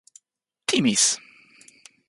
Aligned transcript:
timis 0.67 1.05